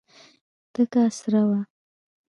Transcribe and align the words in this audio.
تکه 0.73 1.01
سره 1.17 1.41
وه. 1.49 1.59